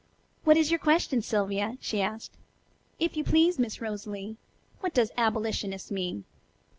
[0.45, 2.31] "What is your question, Sylvia?" she asked.
[2.97, 4.35] "If you please, Miss Rosalie,
[4.79, 6.23] what does 'abolitionist' mean?"